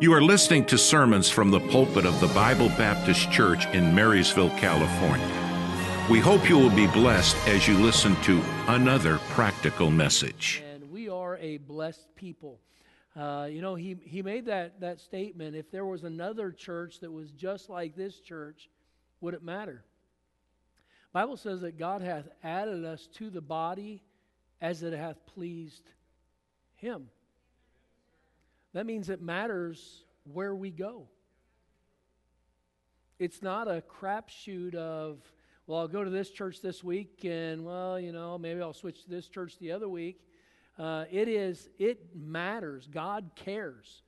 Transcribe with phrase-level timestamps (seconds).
[0.00, 4.50] You are listening to sermons from the pulpit of the Bible Baptist Church in Marysville,
[4.58, 5.24] California.
[6.10, 10.64] We hope you will be blessed as you listen to another practical message.
[10.74, 12.58] And we are a blessed people.
[13.14, 17.12] Uh, you know, he, he made that, that statement if there was another church that
[17.12, 18.68] was just like this church,
[19.20, 19.84] would it matter?
[21.12, 24.02] Bible says that God hath added us to the body
[24.60, 25.84] as it hath pleased
[26.74, 27.08] him.
[28.74, 31.06] That means it matters where we go.
[33.20, 35.18] It's not a crapshoot of,
[35.68, 39.04] well, I'll go to this church this week, and, well, you know, maybe I'll switch
[39.04, 40.20] to this church the other week.
[40.76, 42.88] Uh, it is, it matters.
[42.92, 44.02] God cares.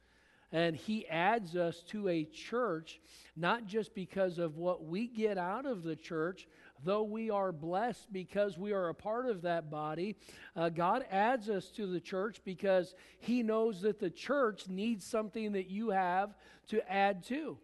[0.51, 3.01] And He adds us to a church,
[3.37, 6.49] not just because of what we get out of the church,
[6.85, 10.17] though we are blessed because we are a part of that body,
[10.55, 15.53] uh, God adds us to the church because He knows that the church needs something
[15.53, 16.35] that you have
[16.69, 17.59] to add to.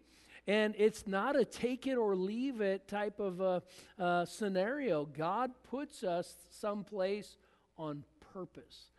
[0.46, 3.62] And it's not a take it or leave it type of a,
[3.98, 5.04] a scenario.
[5.06, 7.36] God puts us someplace
[7.78, 8.90] on purpose.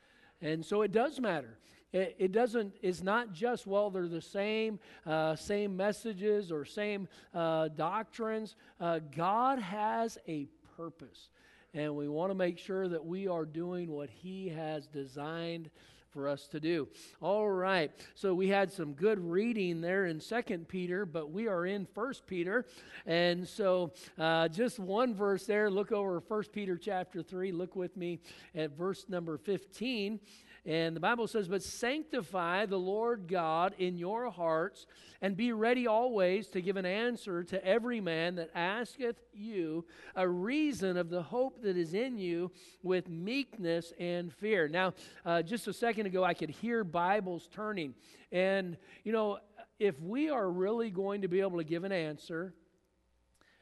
[0.41, 1.57] And so it does matter.
[1.93, 7.07] It, it doesn't, it's not just, well, they're the same, uh, same messages or same
[7.33, 8.55] uh, doctrines.
[8.81, 11.29] Uh, God has a purpose.
[11.75, 15.69] And we want to make sure that we are doing what He has designed
[16.13, 16.87] for us to do.
[17.21, 17.91] All right.
[18.13, 22.27] So we had some good reading there in Second Peter, but we are in First
[22.27, 22.65] Peter.
[23.07, 25.71] And so uh, just one verse there.
[25.71, 27.51] Look over First Peter chapter 3.
[27.51, 28.19] Look with me
[28.53, 30.19] at verse number 15.
[30.65, 34.85] And the Bible says, But sanctify the Lord God in your hearts,
[35.21, 40.27] and be ready always to give an answer to every man that asketh you a
[40.27, 42.49] reason of the hope that is in you
[42.81, 44.69] with meekness and fear.
[44.69, 44.93] Now,
[45.25, 47.93] uh, just a second ago, I could hear Bibles turning.
[48.31, 49.39] And, you know,
[49.79, 52.53] if we are really going to be able to give an answer,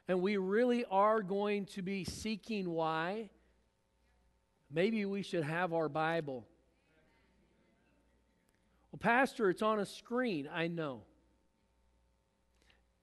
[0.08, 3.32] and we really are going to be seeking why,
[4.70, 6.46] maybe we should have our Bible
[8.92, 10.50] well, Pastor, it's on a screen.
[10.52, 11.02] I know.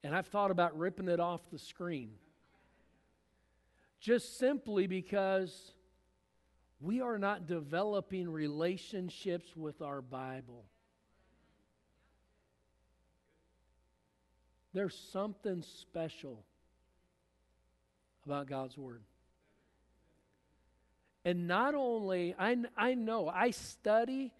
[0.05, 2.11] And I've thought about ripping it off the screen.
[4.01, 5.73] Just simply because
[6.81, 10.65] we are not developing relationships with our Bible.
[14.73, 16.45] There's something special
[18.25, 19.03] about God's Word.
[21.25, 24.33] And not only, I, I know, I study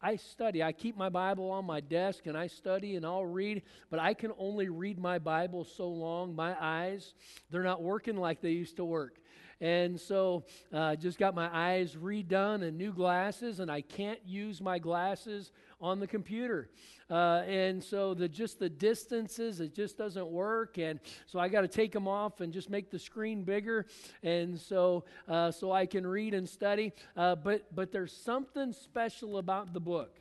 [0.00, 0.62] I study.
[0.62, 4.14] I keep my Bible on my desk and I study and I'll read, but I
[4.14, 6.36] can only read my Bible so long.
[6.36, 7.14] My eyes,
[7.50, 9.18] they're not working like they used to work.
[9.60, 14.20] And so I uh, just got my eyes redone and new glasses, and I can't
[14.24, 15.50] use my glasses
[15.80, 16.70] on the computer.
[17.10, 20.78] Uh, and so the just the distances, it just doesn't work.
[20.78, 23.86] And so I got to take them off and just make the screen bigger,
[24.22, 26.92] and so uh, so I can read and study.
[27.16, 30.20] Uh, but but there's something special about the book.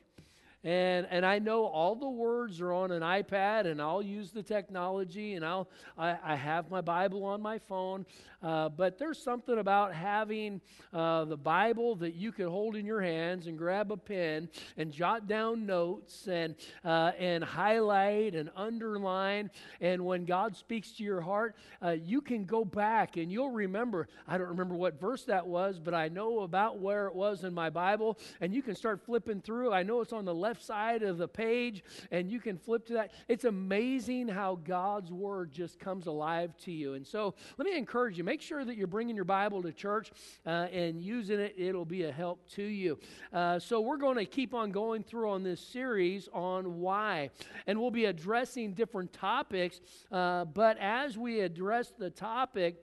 [0.68, 4.44] And, and I know all the words are on an iPad, and I'll use the
[4.44, 8.06] technology, and I'll, I, I have my Bible on my phone.
[8.44, 10.60] Uh, but there's something about having
[10.94, 14.92] uh, the Bible that you can hold in your hands and grab a pen and
[14.92, 19.50] jot down notes and, uh, and highlight and underline.
[19.80, 24.08] And when God speaks to your heart, uh, you can go back and you'll remember.
[24.28, 27.54] I don't remember what verse that was, but I know about where it was in
[27.54, 28.20] my Bible.
[28.42, 29.72] And you can start flipping through.
[29.72, 32.94] I know it's on the left side of the page, and you can flip to
[32.94, 33.12] that.
[33.28, 36.94] It's amazing how God's Word just comes alive to you.
[36.94, 40.12] And so let me encourage you make sure that you're bringing your Bible to church
[40.46, 41.56] uh, and using it.
[41.58, 43.00] It'll be a help to you.
[43.34, 47.30] Uh, so, we're going to keep on going through on this series on why.
[47.66, 49.80] And we'll be addressing different topics.
[50.12, 52.76] Uh, but as we address the topic,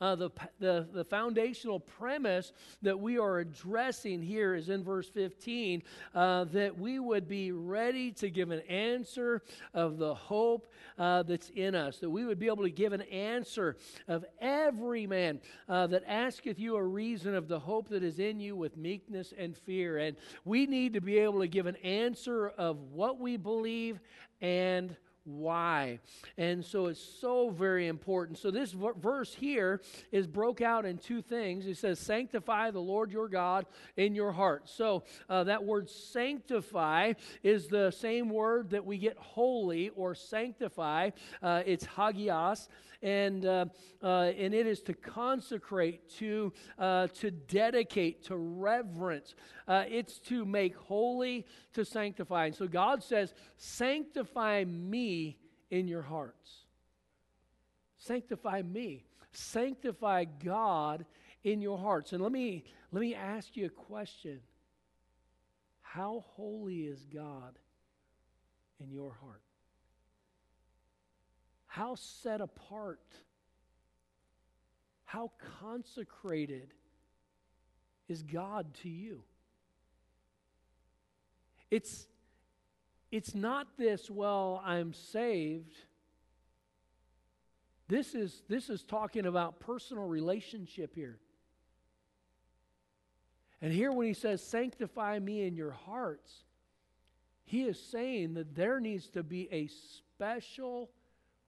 [0.00, 5.82] uh, the, the, the foundational premise that we are addressing here is in verse 15
[6.14, 9.42] uh, that we would be ready to give an answer
[9.74, 13.02] of the hope uh, that's in us, that we would be able to give an
[13.02, 18.18] answer of every man uh, that asketh you a reason of the hope that is
[18.18, 19.98] in you with meekness and fear.
[19.98, 24.00] And we need to be able to give an answer of what we believe
[24.40, 24.96] and
[25.28, 26.00] why.
[26.36, 28.38] And so it's so very important.
[28.38, 29.80] So this verse here
[30.10, 31.66] is broke out in two things.
[31.66, 33.66] It says, Sanctify the Lord your God
[33.96, 34.68] in your heart.
[34.68, 41.10] So uh, that word sanctify is the same word that we get holy or sanctify.
[41.42, 42.68] Uh, it's hagios
[43.02, 43.66] and uh,
[44.02, 49.34] uh, and it is to consecrate, to uh, to dedicate, to reverence.
[49.66, 52.46] Uh, it's to make holy, to sanctify.
[52.46, 55.17] And so God says, "Sanctify me
[55.70, 56.64] in your hearts.
[57.98, 59.04] Sanctify me.
[59.32, 61.04] Sanctify God
[61.44, 64.40] in your hearts." And let me let me ask you a question.
[65.82, 67.58] How holy is God
[68.78, 69.42] in your heart?
[71.66, 73.00] How set apart,
[75.04, 76.74] how consecrated
[78.08, 79.22] is God to you?
[81.70, 82.06] It's,
[83.10, 85.74] it's not this, well, I'm saved.
[87.88, 91.18] This is, this is talking about personal relationship here.
[93.62, 96.44] And here, when he says, Sanctify me in your hearts,
[97.44, 100.90] he is saying that there needs to be a special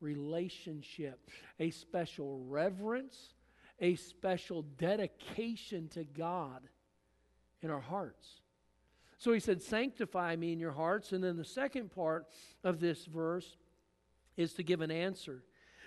[0.00, 1.30] relationship,
[1.60, 3.34] a special reverence,
[3.80, 6.62] a special dedication to God
[7.60, 8.39] in our hearts.
[9.20, 11.12] So he said, Sanctify me in your hearts.
[11.12, 12.26] And then the second part
[12.64, 13.58] of this verse
[14.38, 15.44] is to give an answer.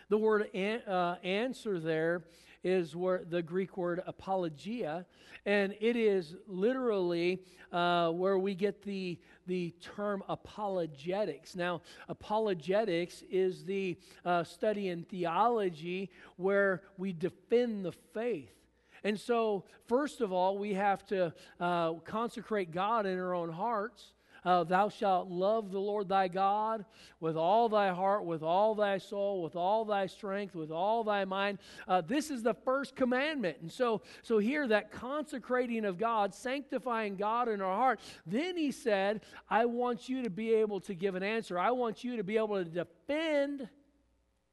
[0.10, 2.26] The word an, uh, answer there
[2.64, 5.06] is where the Greek word apologia,
[5.48, 7.42] and it is literally
[7.72, 11.56] uh, where we get the the term apologetics.
[11.56, 18.63] Now, apologetics is the uh, study in theology where we defend the faith.
[19.04, 24.14] And so, first of all, we have to uh, consecrate God in our own hearts.
[24.46, 26.84] Uh, thou shalt love the Lord thy God
[27.20, 31.24] with all thy heart, with all thy soul, with all thy strength, with all thy
[31.24, 31.60] mind.
[31.88, 33.58] Uh, this is the first commandment.
[33.62, 38.02] And so, so here, that consecrating of God, sanctifying God in our heart.
[38.26, 41.58] Then he said, I want you to be able to give an answer.
[41.58, 43.70] I want you to be able to defend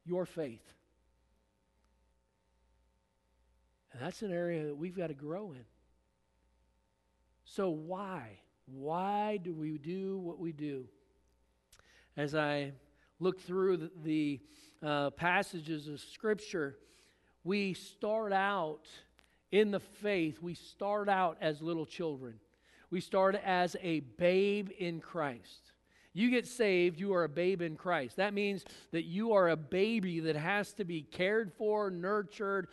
[0.05, 0.73] your faith.
[3.93, 5.65] And that's an area that we've got to grow in.
[7.43, 8.39] So, why?
[8.65, 10.85] Why do we do what we do?
[12.15, 12.71] As I
[13.19, 14.39] look through the, the
[14.85, 16.77] uh, passages of Scripture,
[17.43, 18.87] we start out
[19.51, 22.35] in the faith, we start out as little children.
[22.89, 25.70] We start as a babe in Christ.
[26.13, 28.17] You get saved, you are a babe in Christ.
[28.17, 32.67] That means that you are a baby that has to be cared for, nurtured,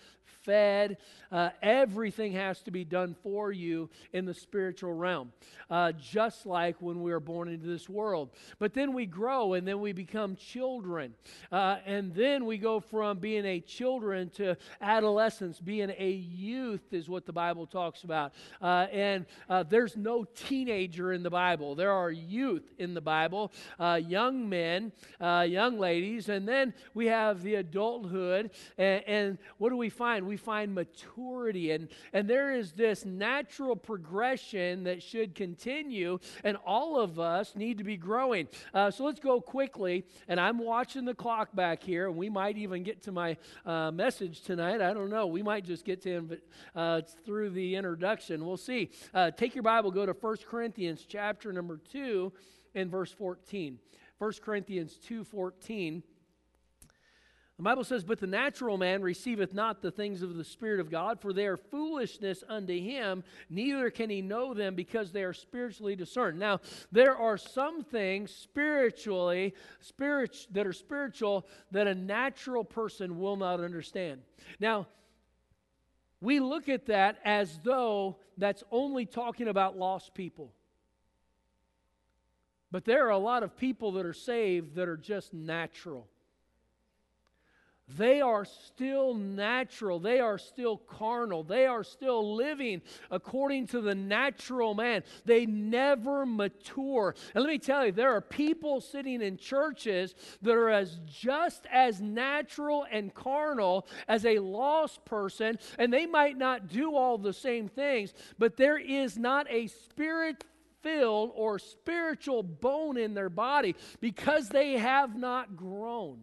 [0.49, 0.96] fed.
[1.31, 5.31] Uh, everything has to be done for you in the spiritual realm,
[5.70, 8.31] uh, just like when we are born into this world.
[8.58, 11.14] But then we grow and then we become children.
[11.52, 17.11] Uh, and then we go from being a children to adolescence, being a youth, is
[17.11, 18.32] what the Bible talks about.
[18.62, 23.28] Uh, and uh, there's no teenager in the Bible, there are youth in the Bible,
[23.79, 28.51] uh, young men, young ladies, and then we have the adulthood.
[28.77, 30.27] And, and what do we find?
[30.27, 31.73] We find maturity.
[31.73, 37.79] And, and there is this natural progression that should continue, and all of us need
[37.79, 38.49] to be growing.
[38.73, 40.05] Uh, so let's go quickly.
[40.29, 43.37] And I'm watching the clock back here, and we might even get to my
[43.67, 44.81] uh, message tonight.
[44.81, 45.27] I don't know.
[45.27, 46.39] We might just get to him
[46.75, 48.45] uh, through the introduction.
[48.45, 48.91] We'll see.
[49.15, 52.33] Uh, take your Bible, go to 1 Corinthians chapter number 2
[52.79, 53.79] and verse 14.
[54.19, 56.03] 1 Corinthians 2 14.
[57.57, 60.93] The Bible says, But the natural man receiveth not the things of the Spirit of
[60.93, 65.33] God, for they are foolishness unto him, neither can he know them because they are
[65.33, 66.39] spiritually discerned.
[66.39, 66.61] Now,
[66.93, 73.58] there are some things spiritually, spirit, that are spiritual, that a natural person will not
[73.58, 74.23] understand.
[74.61, 74.87] Now,
[76.20, 80.53] we look at that as though that's only talking about lost people.
[82.70, 86.08] But there are a lot of people that are saved that are just natural
[87.96, 89.98] they are still natural.
[89.98, 91.43] They are still carnal.
[91.43, 95.05] They are still living according to the natural man.
[95.25, 97.15] They never mature.
[97.34, 101.67] And let me tell you, there are people sitting in churches that are as just
[101.72, 107.32] as natural and carnal as a lost person, and they might not do all the
[107.32, 110.44] same things, but there is not a spirit
[110.82, 116.20] filled or spiritual bone in their body because they have not grown.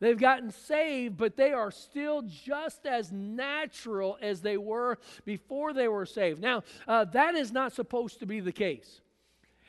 [0.00, 5.86] They've gotten saved, but they are still just as natural as they were before they
[5.86, 6.40] were saved.
[6.40, 9.00] Now, uh, that is not supposed to be the case.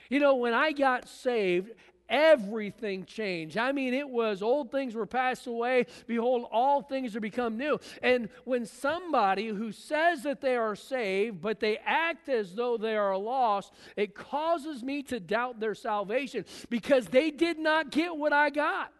[0.10, 1.72] You know, when I got saved,
[2.10, 3.58] everything changed.
[3.58, 5.86] I mean, it was old things were passed away.
[6.08, 7.80] Behold, all things are become new.
[8.02, 12.96] And when somebody who says that they are saved, but they act as though they
[12.96, 18.34] are lost, it causes me to doubt their salvation because they did not get what
[18.34, 18.92] I got.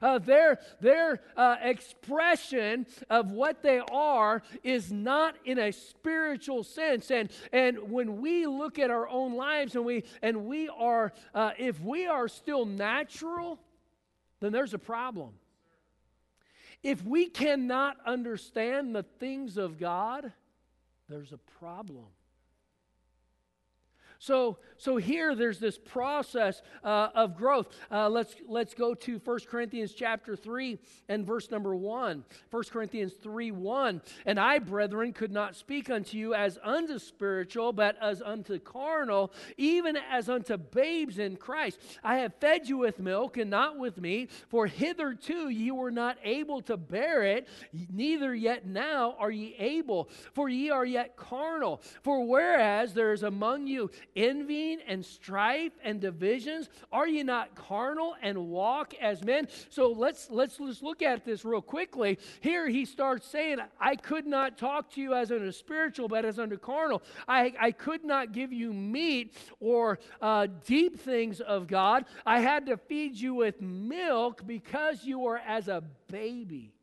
[0.00, 7.10] Uh, their their uh, expression of what they are is not in a spiritual sense.
[7.10, 11.50] And, and when we look at our own lives and we, and we are, uh,
[11.58, 13.58] if we are still natural,
[14.40, 15.30] then there's a problem.
[16.82, 20.32] If we cannot understand the things of God,
[21.08, 22.06] there's a problem.
[24.24, 27.68] So, so here there's this process uh, of growth.
[27.90, 30.78] Uh, let's, let's go to 1 Corinthians chapter 3
[31.10, 32.24] and verse number 1.
[32.50, 34.00] 1 Corinthians 3 1.
[34.24, 39.30] And I, brethren, could not speak unto you as unto spiritual, but as unto carnal,
[39.58, 41.78] even as unto babes in Christ.
[42.02, 46.16] I have fed you with milk and not with meat, for hitherto ye were not
[46.24, 47.46] able to bear it,
[47.92, 51.82] neither yet now are ye able, for ye are yet carnal.
[52.02, 56.68] For whereas there is among you envying and strife and divisions?
[56.92, 59.48] Are you not carnal and walk as men?
[59.70, 62.18] So let's let's let's look at this real quickly.
[62.40, 66.38] Here he starts saying, I could not talk to you as unto spiritual, but as
[66.38, 67.02] under carnal.
[67.26, 72.04] I, I could not give you meat or uh, deep things of God.
[72.26, 76.73] I had to feed you with milk because you were as a baby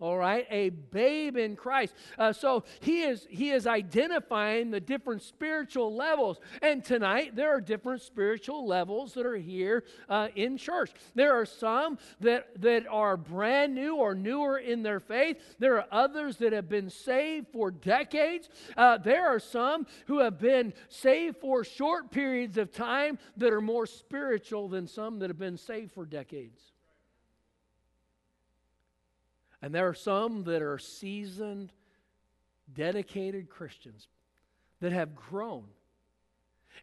[0.00, 0.46] all right?
[0.50, 1.94] A babe in christ.
[2.18, 6.40] Uh, so he is he is identifying the different spiritual levels.
[6.62, 10.90] And tonight there are different spiritual levels that are here uh, in church.
[11.14, 15.36] There are some that that are brand new or newer in their faith.
[15.58, 18.48] There are others that have been saved for decades.
[18.76, 23.60] Uh, there are some who have been saved for short periods of time that are
[23.60, 26.69] more spiritual than some that have been saved for decades
[29.62, 31.72] and there are some that are seasoned,
[32.72, 34.08] dedicated Christians
[34.80, 35.64] that have grown.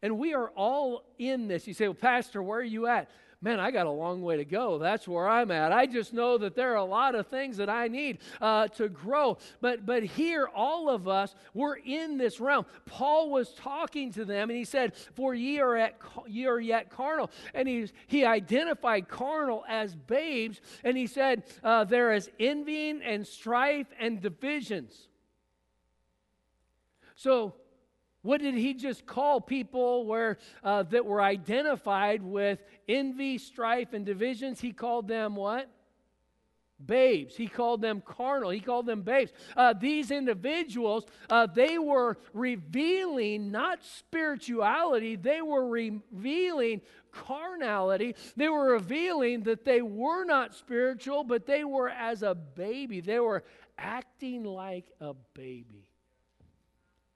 [0.01, 1.67] And we are all in this.
[1.67, 3.09] You say, Well, Pastor, where are you at?
[3.41, 4.77] Man, I got a long way to go.
[4.77, 5.71] That's where I'm at.
[5.71, 8.89] I just know that there are a lot of things that I need uh, to
[8.89, 9.37] grow.
[9.61, 12.65] But but here, all of us, we're in this realm.
[12.85, 16.89] Paul was talking to them, and he said, "For ye are at ye are yet
[16.89, 23.01] carnal," and he he identified carnal as babes, and he said uh, there is envying
[23.03, 25.07] and strife and divisions.
[27.15, 27.55] So
[28.21, 34.05] what did he just call people where, uh, that were identified with envy, strife, and
[34.05, 34.59] divisions?
[34.59, 35.69] He called them what?
[36.85, 37.35] babes.
[37.35, 38.49] He called them carnal.
[38.49, 39.31] He called them babes.
[39.55, 46.81] Uh, these individuals, uh, they were revealing not spirituality, they were revealing
[47.11, 48.15] carnality.
[48.35, 53.01] They were revealing that they were not spiritual, but they were as a baby.
[53.01, 53.43] They were
[53.77, 55.86] acting like a baby.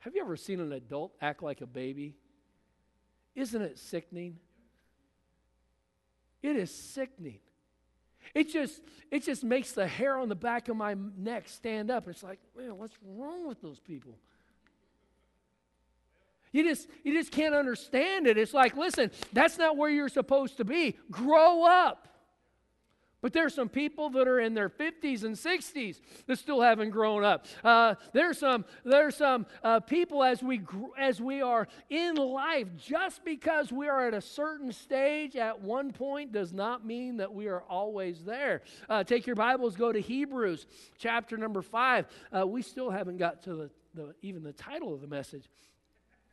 [0.01, 2.15] Have you ever seen an adult act like a baby?
[3.35, 4.37] Isn't it sickening?
[6.41, 7.39] It is sickening.
[8.33, 12.07] It just it just makes the hair on the back of my neck stand up.
[12.07, 14.17] It's like, man, what's wrong with those people?
[16.51, 18.37] You just you just can't understand it.
[18.37, 20.97] It's like, listen, that's not where you're supposed to be.
[21.09, 22.07] Grow up.
[23.21, 27.23] But there's some people that are in their 50s and 60s that still haven't grown
[27.23, 27.45] up.
[27.63, 30.61] Uh, there's some, there's some uh, people as we,
[30.97, 35.91] as we are in life, just because we are at a certain stage at one
[35.91, 38.61] point does not mean that we are always there.
[38.89, 40.65] Uh, take your Bibles, go to Hebrews
[40.97, 42.05] chapter number 5.
[42.35, 45.47] Uh, we still haven't got to the, the, even the title of the message.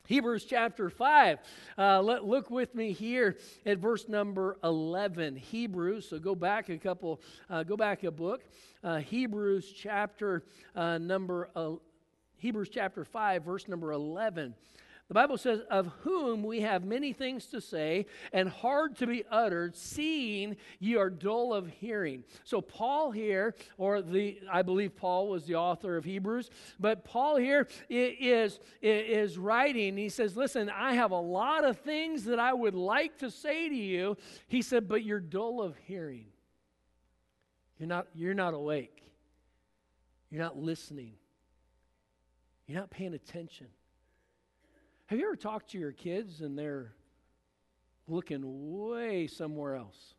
[0.09, 1.37] Hebrews chapter 5.
[1.77, 5.35] Uh, let, look with me here at verse number 11.
[5.35, 8.41] Hebrews, so go back a couple, uh, go back a book.
[8.83, 10.41] Uh, Hebrews chapter
[10.75, 11.73] uh, number, uh,
[12.37, 14.55] Hebrews chapter 5, verse number 11.
[15.09, 19.23] The Bible says, Of whom we have many things to say and hard to be
[19.29, 22.23] uttered, seeing ye are dull of hearing.
[22.43, 27.37] So, Paul here, or the, I believe Paul was the author of Hebrews, but Paul
[27.37, 29.97] here is, is writing.
[29.97, 33.67] He says, Listen, I have a lot of things that I would like to say
[33.67, 34.15] to you.
[34.47, 36.27] He said, But you're dull of hearing.
[37.79, 39.01] You're not, you're not awake.
[40.29, 41.13] You're not listening.
[42.67, 43.67] You're not paying attention.
[45.09, 46.93] Have you ever talked to your kids and they're
[48.07, 48.43] looking
[48.79, 50.13] way somewhere else?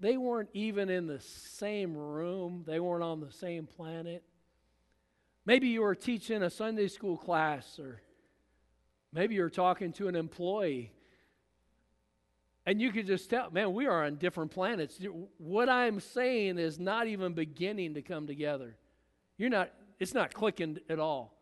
[0.00, 4.22] They weren't even in the same room, they weren't on the same planet.
[5.44, 8.00] Maybe you were teaching a Sunday school class, or
[9.12, 10.90] maybe you're talking to an employee
[12.66, 14.98] And you could just tell, man, we are on different planets.
[15.38, 18.76] What I'm saying is not even beginning to come together.
[19.38, 21.39] You're not, it's not clicking at all.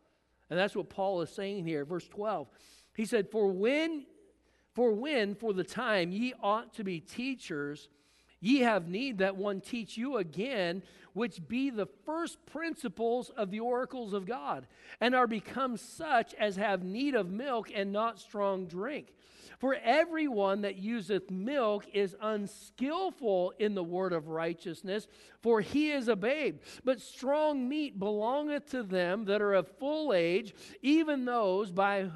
[0.51, 2.49] And that's what Paul is saying here, verse 12.
[2.95, 4.07] He said, For when,
[4.75, 7.89] for when, for the time ye ought to be teachers,
[8.41, 13.61] ye have need that one teach you again, which be the first principles of the
[13.61, 14.67] oracles of God,
[15.01, 19.15] and are become such as have need of milk and not strong drink.
[19.59, 25.09] For everyone that useth milk is unskillful in the word of righteousness,
[25.43, 26.61] for he is a babe.
[26.85, 32.09] But strong meat belongeth to them that are of full age, even those by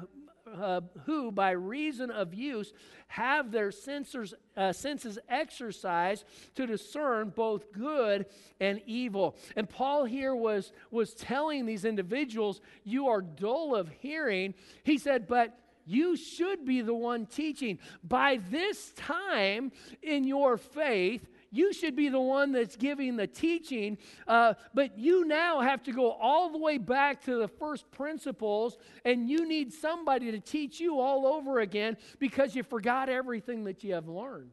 [0.53, 2.73] uh, who, by reason of use,
[3.07, 8.25] have their sensors, uh, senses exercised to discern both good
[8.59, 9.35] and evil.
[9.55, 14.53] And Paul here was, was telling these individuals, You are dull of hearing.
[14.83, 17.79] He said, But you should be the one teaching.
[18.03, 23.99] By this time in your faith, you should be the one that's giving the teaching,
[24.27, 28.77] uh, but you now have to go all the way back to the first principles,
[29.05, 33.83] and you need somebody to teach you all over again because you forgot everything that
[33.83, 34.49] you have learned.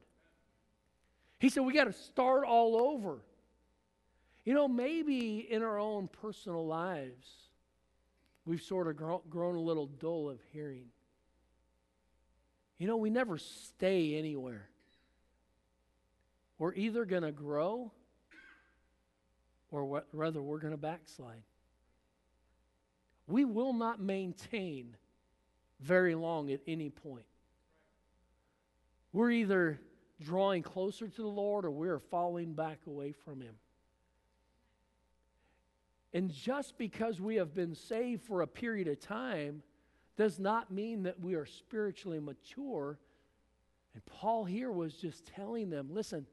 [1.38, 3.22] He said, We got to start all over.
[4.44, 7.28] You know, maybe in our own personal lives,
[8.44, 8.96] we've sort of
[9.30, 10.86] grown a little dull of hearing.
[12.76, 14.68] You know, we never stay anywhere.
[16.60, 17.90] We're either going to grow
[19.70, 21.42] or rather, we're going to backslide.
[23.26, 24.94] We will not maintain
[25.80, 27.24] very long at any point.
[29.14, 29.80] We're either
[30.20, 33.54] drawing closer to the Lord or we're falling back away from Him.
[36.12, 39.62] And just because we have been saved for a period of time
[40.18, 42.98] does not mean that we are spiritually mature.
[43.94, 46.26] And Paul here was just telling them listen,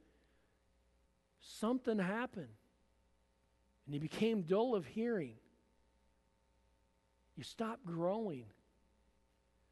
[1.41, 2.47] something happened.
[3.85, 5.35] And you became dull of hearing.
[7.35, 8.45] You stop growing.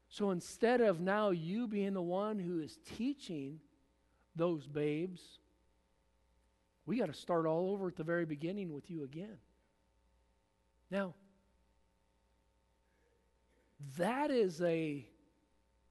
[0.08, 3.60] So instead of now you being the one who is teaching
[4.34, 5.20] those babes,
[6.86, 9.38] we got to start all over at the very beginning with you again.
[10.90, 11.14] Now,
[13.98, 15.04] that is a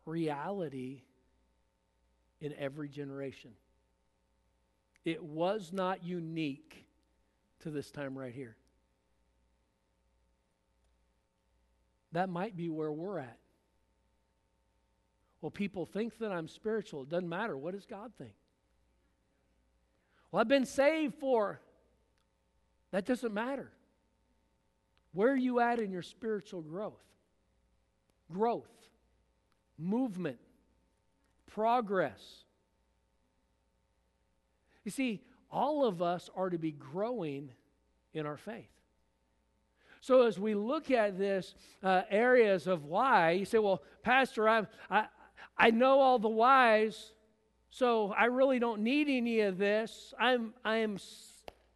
[0.06, 1.02] reality
[2.40, 3.52] in every generation.
[5.06, 6.86] It was not unique
[7.62, 8.58] to this time right here.
[12.12, 13.38] That might be where we're at.
[15.42, 17.04] Well, people think that I'm spiritual.
[17.04, 17.56] It doesn't matter.
[17.58, 18.34] What does God think?
[20.32, 21.62] Well, I've been saved for.
[22.92, 23.72] That doesn't matter.
[25.14, 27.06] Where are you at in your spiritual growth?
[28.32, 28.70] growth,
[29.78, 30.40] movement,
[31.48, 32.44] progress.
[34.86, 35.22] You see,
[35.52, 37.52] all of us are to be growing
[38.14, 38.70] in our faith.
[40.00, 44.68] So as we look at this uh, areas of why, you say, "Well, Pastor, I'm,
[44.90, 45.08] I
[45.58, 47.12] I know all the whys,
[47.70, 50.14] so I really don't need any of this.
[50.18, 51.00] I'm I'm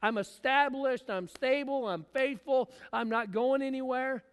[0.02, 1.10] I'm established.
[1.10, 1.90] I'm stable.
[1.90, 2.72] I'm faithful.
[2.94, 4.24] I'm not going anywhere."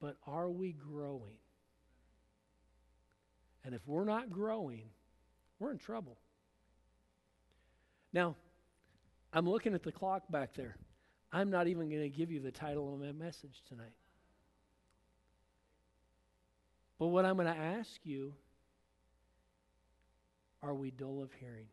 [0.00, 1.38] but are we growing?
[3.64, 4.84] And if we're not growing,
[5.58, 6.16] we're in trouble.
[8.16, 8.34] Now,
[9.30, 10.74] I'm looking at the clock back there.
[11.30, 13.92] I'm not even going to give you the title of my message tonight.
[16.98, 18.32] But what I'm going to ask you
[20.62, 21.66] are we dull of hearing?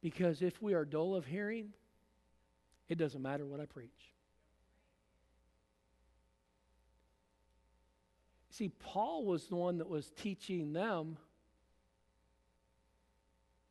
[0.00, 1.74] Because if we are dull of hearing,
[2.88, 3.90] it doesn't matter what I preach.
[8.48, 11.18] See, Paul was the one that was teaching them.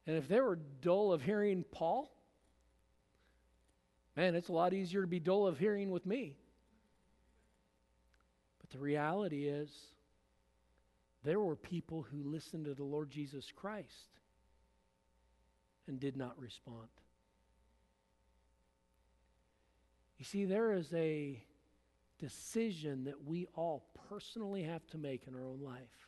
[0.08, 2.10] And if they were dull of hearing Paul,
[4.16, 6.38] man, it's a lot easier to be dull of hearing with me.
[8.62, 9.70] But the reality is,
[11.26, 14.18] there were people who listened to the Lord Jesus Christ
[15.88, 16.88] and did not respond.
[20.18, 21.44] You see, there is a
[22.18, 26.08] decision that we all personally have to make in our own life.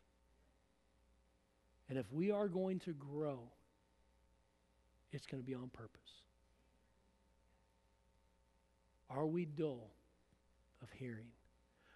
[1.90, 3.40] And if we are going to grow,
[5.12, 6.00] it's going to be on purpose.
[9.10, 9.90] Are we dull
[10.82, 11.28] of hearing?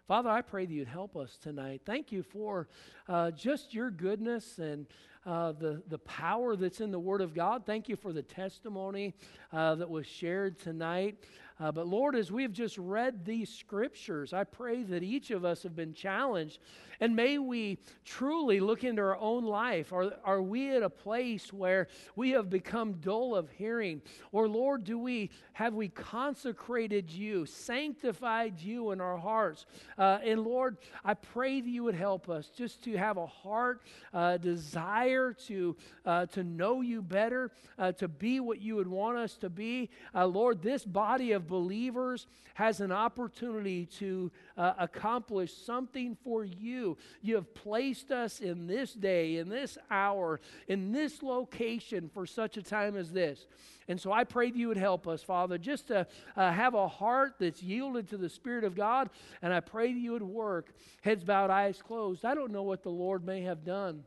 [0.08, 1.82] Father, I pray that you'd help us tonight.
[1.86, 2.68] Thank you for
[3.08, 4.86] uh, just your goodness and
[5.26, 7.66] uh, the, the power that's in the Word of God.
[7.66, 9.14] Thank you for the testimony
[9.52, 11.18] uh, that was shared tonight.
[11.60, 15.64] Uh, but Lord, as we've just read these scriptures, I pray that each of us
[15.64, 16.60] have been challenged.
[17.00, 19.94] And may we truly look into our own life.
[19.94, 24.02] Are, are we at a place where we have become dull of hearing?
[24.32, 29.66] Or, Lord, do we have we consecrated you, sanctified you in our hearts?
[29.98, 33.84] Uh, and Lord, I pray that you would help us just to have a heart
[34.14, 35.13] uh, desire
[35.48, 39.50] to, uh, to know you better, uh, to be what you would want us to
[39.50, 39.90] be.
[40.14, 46.98] Uh, Lord, this body of believers has an opportunity to uh, accomplish something for you.
[47.22, 52.58] You have placed us in this day, in this hour, in this location for such
[52.58, 53.48] a time as this.
[53.88, 56.88] And so I pray that you would help us, Father, just to uh, have a
[56.88, 59.10] heart that's yielded to the Spirit of God.
[59.42, 62.24] And I pray that you would work, heads bowed, eyes closed.
[62.24, 64.04] I don't know what the Lord may have done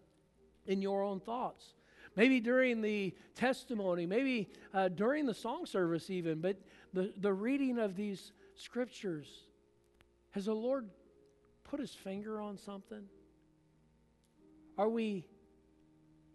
[0.67, 1.75] in your own thoughts
[2.17, 6.57] maybe during the testimony, maybe uh, during the song service, even, but
[6.93, 9.29] the, the reading of these scriptures,
[10.31, 10.89] has the Lord
[11.65, 13.05] put his finger on something?
[14.79, 15.27] Are we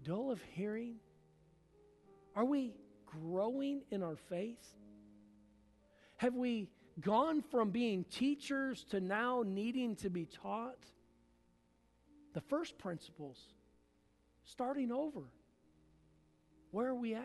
[0.04, 0.96] dull of hearing?
[2.36, 2.74] Are we
[3.06, 4.66] growing in our faith?
[6.18, 10.86] Have we gone from being teachers to now needing to be taught?
[12.34, 13.38] The first principles,
[14.44, 15.22] starting over.
[16.72, 17.24] Where are we at?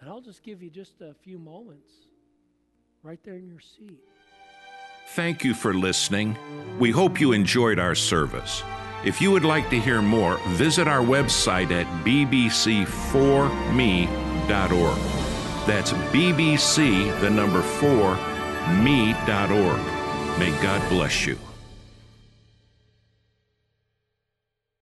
[0.00, 1.90] And I'll just give you just a few moments
[3.02, 3.98] right there in your seat.
[5.08, 6.36] Thank you for listening.
[6.78, 8.62] We hope you enjoyed our service.
[9.04, 12.98] If you would like to hear more, visit our website at bbc4me.org.
[15.66, 18.16] That's bbc, the number 4,
[18.82, 19.80] me.org.
[20.38, 21.38] May God bless you.